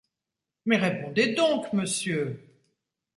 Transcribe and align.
Mais 0.65 0.77
répondez 0.77 1.35
donc, 1.35 1.71
monsieur! 1.73 2.41